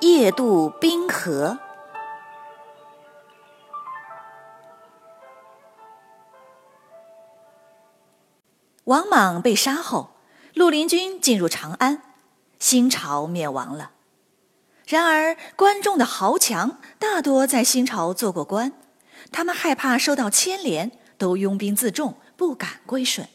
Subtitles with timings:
[0.00, 1.58] 夜渡冰河》。
[8.84, 10.10] 王莽被杀后，
[10.52, 12.02] 绿林军进入长安，
[12.58, 13.92] 新朝灭亡了。
[14.86, 18.72] 然而，关中的豪强大多在新朝做过官，
[19.32, 23.26] 他们害怕受到牵连，都拥兵自重，不敢归顺。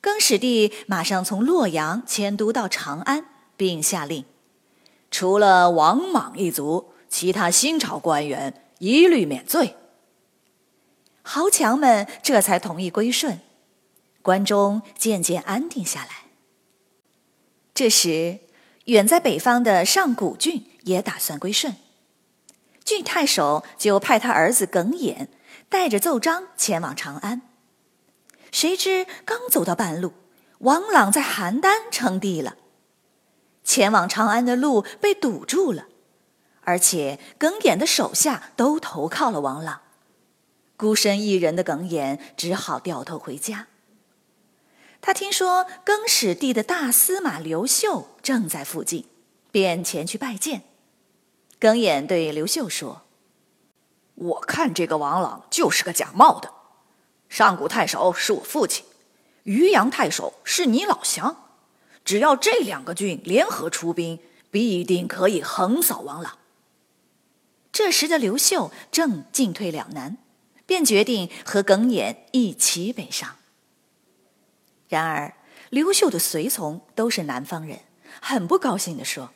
[0.00, 3.24] 更始帝马上从洛阳迁都到长安，
[3.56, 4.24] 并下令，
[5.10, 9.74] 除了王莽一族，其他新朝官员一律免罪。
[11.22, 13.40] 豪强们这才同意归顺，
[14.22, 16.28] 关中渐渐安定下来。
[17.74, 18.38] 这时，
[18.84, 21.76] 远在北方的上古郡也打算归顺，
[22.84, 25.28] 郡太守就派他儿子耿弇
[25.68, 27.42] 带着奏章前往长安。
[28.50, 30.14] 谁知刚走到半路，
[30.60, 32.56] 王朗在邯郸称帝了，
[33.68, 35.88] 前往长安的路被堵住了，
[36.62, 39.82] 而且耿弇的手下都投靠了王朗，
[40.78, 43.66] 孤身一人的耿弇只好掉头回家。
[45.02, 49.04] 他听说更始帝的大司马刘秀正在附近，
[49.52, 50.62] 便前去拜见。
[51.58, 53.02] 耿弇对刘秀说
[54.16, 56.54] ：“我看这个王朗就是个假冒的。”
[57.28, 58.86] 上古太守是我父亲，
[59.42, 61.47] 渔阳太守是你老乡。
[62.04, 64.18] 只要这两个郡联合出兵，
[64.50, 66.38] 必定可以横扫王朗。
[67.70, 70.16] 这时的刘秀正进退两难，
[70.64, 73.36] 便决定和耿弇一起北上。
[74.88, 75.34] 然而，
[75.70, 77.80] 刘秀的随从都是南方人，
[78.20, 79.32] 很不高兴地说：“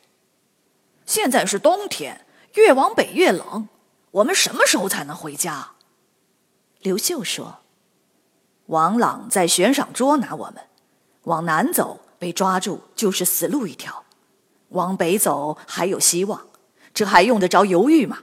[1.05, 3.69] 现在是冬天，越往北越冷，
[4.13, 5.73] 我们什么时候才能回家？”
[6.81, 7.59] 刘秀说。
[8.67, 10.65] 王朗在悬赏捉拿我们，
[11.25, 14.05] 往南走被抓住就是死路一条，
[14.69, 16.47] 往北走还有希望，
[16.95, 18.23] 这还用得着犹豫吗？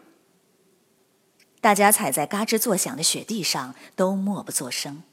[1.59, 5.03] 大家踩在嘎吱作响的雪地上，都默不作声。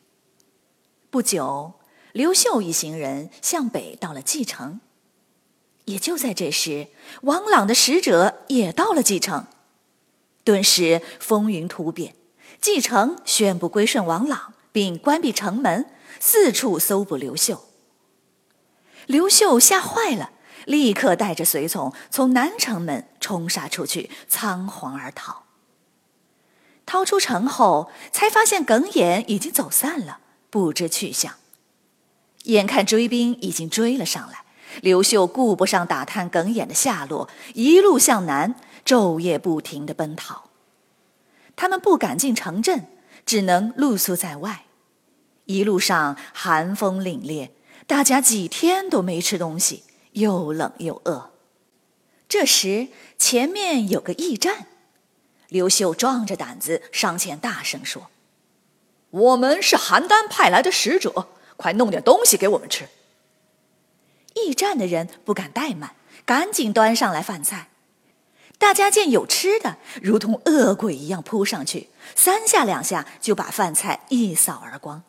[1.11, 1.73] 不久，
[2.13, 4.79] 刘秀一行人向北到了蓟城，
[5.87, 6.87] 也就在这时，
[7.23, 9.47] 王朗的使者也到了蓟城，
[10.45, 12.15] 顿时风云突变，
[12.61, 14.55] 蓟城宣布归顺王朗。
[14.71, 15.87] 并关闭城门，
[16.21, 17.66] 四处搜捕刘秀。
[19.07, 20.31] 刘秀吓坏了，
[20.65, 25.45] 立刻带着随从从南城门冲杀出去，仓皇而逃。
[26.85, 31.35] 逃出城后，才发现耿弇已经走散了，不知去向。
[32.45, 34.45] 眼看追兵已经追了上来，
[34.83, 40.45] 刘秀顾不上打探耿弇的下落，一路向南，昼夜不停的奔逃。
[41.57, 42.87] 他们不敢进城镇，
[43.25, 44.67] 只能露宿在外。
[45.47, 47.51] 一路上寒风凛冽，
[47.87, 51.31] 大家几天都没吃东西，又冷又饿。
[52.29, 54.67] 这时前面有个驿站，
[55.49, 58.11] 刘秀壮着胆子上前大声说
[59.11, 62.89] ：“我们是邯郸派来的使者，快弄点东西给我们吃。”
[64.35, 67.69] 驿站的人不敢怠慢，赶紧端上来饭菜。
[68.59, 75.05] 大家见有吃的，如同恶鬼一样扑上去，三下两下就把饭菜一扫而光。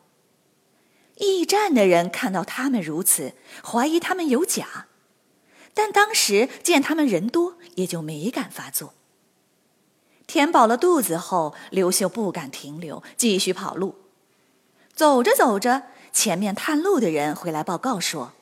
[1.18, 3.34] 驿站的人看到他们如此，
[3.64, 4.86] 怀疑他们有假，
[5.74, 8.94] 但当时见他们人多，也就没敢发作。
[10.26, 13.96] 填饱了肚子后，刘秀不敢停留，继续跑路。
[14.94, 18.32] 走着走着，前面探路的人回来报告说：“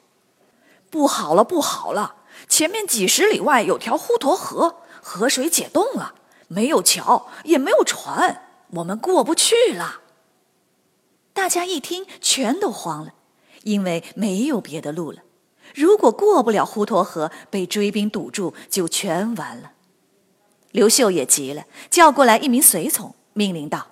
[0.90, 2.16] 不好了，不好了！
[2.48, 6.14] 前面几十里外有条滹沱河，河水解冻了，
[6.48, 10.00] 没有桥，也没有船，我们过不去了。”
[11.36, 13.12] 大家一听，全都慌了，
[13.62, 15.18] 因为没有别的路了。
[15.74, 19.72] 如果过不了滹沱河，被追兵堵住，就全完了。
[20.70, 23.88] 刘秀也急了，叫过来一名随从，命令道：“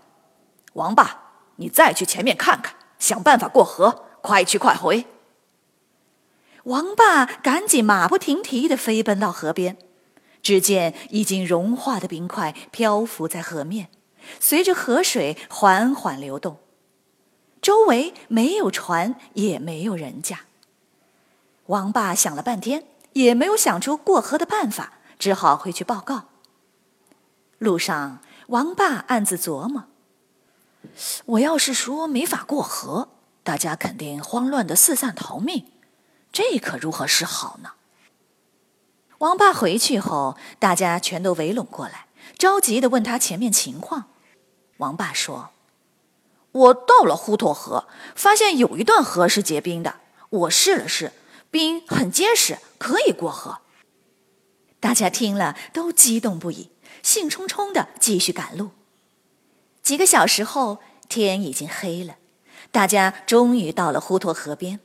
[0.73, 5.05] 王霸，你再去前面看看，想办法过河，快去快回。”
[6.65, 9.77] 王霸赶紧马不停蹄地飞奔到河边，
[10.43, 13.91] 只见已经融化的冰块漂浮在河面，
[14.41, 16.57] 随着河水缓缓流动。
[17.65, 20.41] 周围没有船，也没有人家。
[21.69, 22.85] 王霸想了半天，
[23.15, 26.25] 也没有想出过河的办法，只好回去报告。
[27.57, 28.19] 路上，
[28.49, 29.85] 王霸暗自琢磨：
[31.25, 33.09] 我要是说没法过河，
[33.43, 35.65] 大家肯定慌乱的四散逃命，
[36.31, 37.71] 这可如何是好呢？
[39.21, 44.05] 王霸回去后，大家全都围拢过来，着急的问他前面情况。
[44.77, 45.49] 王霸说
[46.55, 51.13] ：“我到了滹沱河，发现有一段河是结冰的，我试了试，
[51.51, 53.59] 冰很结实，可以过河。”
[54.81, 56.71] 大家听了都激动不已，
[57.03, 58.71] 兴冲冲的继续赶路。
[59.83, 60.79] 几个小时后，
[61.09, 62.17] 天已经黑了，
[62.71, 64.81] 大家终于到了滹沱河边。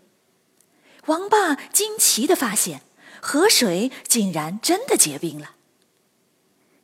[1.05, 2.81] 王霸惊奇的发现。
[3.21, 5.49] 河水竟然真的结冰了，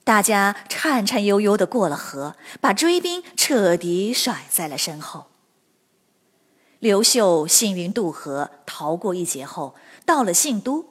[0.06, 5.26] 大家颤颤悠悠的过了河，把追兵彻底甩在了身后。
[6.78, 9.76] 刘秀幸运渡河，逃过一劫后，
[10.06, 10.86] 到了信都。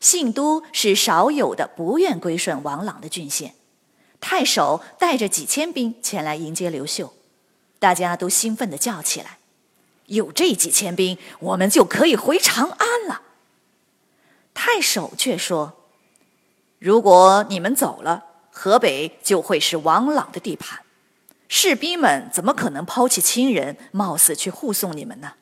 [0.00, 3.54] 信都是少有的不愿归顺王朗的郡县，
[4.20, 7.12] 太守带着几千兵前来迎接刘秀，
[7.78, 9.38] 大家都兴奋地叫起来
[10.06, 13.22] ：“有这几千兵，我们就可以回长安了。”
[14.54, 15.83] 太守却说
[16.78, 20.80] ：“如果你们走了，河北就会是王朗的地盘，
[21.48, 25.34] 士兵们怎么可能抛弃亲人，冒死去护送你们呢？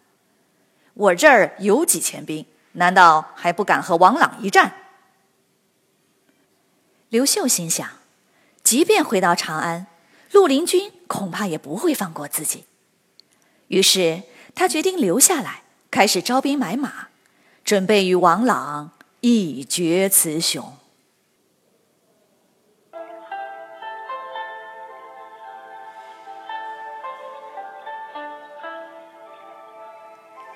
[0.95, 4.75] 我这儿有几千兵，难道还不敢和王朗一战？”
[7.11, 7.89] 刘秀心想，
[8.63, 9.87] 即便回到长安，
[10.31, 12.65] 绿林军恐怕也不会放过自己，
[13.69, 14.23] 于是
[14.55, 17.09] 他决定留下来，开始招兵买马，
[17.65, 18.93] 准备与王朗。
[19.25, 20.77] 一决雌雄。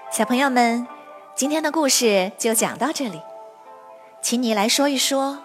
[0.08, 0.86] 小朋友们，
[1.34, 3.20] 今天的故事就讲到这里，
[4.22, 5.38] 请你来说一说：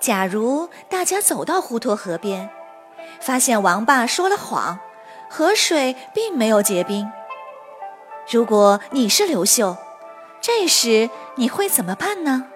[0.00, 2.50] 假如大家走到滹沱河边，
[3.20, 4.80] 发现王霸说了谎，
[5.30, 7.10] 河水并没有结冰，
[8.28, 9.76] 如果你是刘秀。
[10.40, 12.46] 这时你会怎么办呢？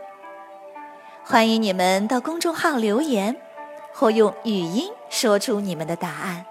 [1.24, 3.36] 欢迎你们到公众号留言，
[3.92, 6.44] 或用语音说出你们的答案。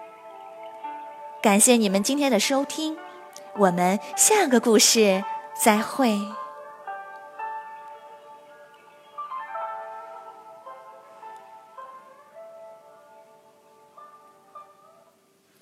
[1.42, 2.98] 感谢你们今天的收听，
[3.58, 6.41] 我们下个故事再会。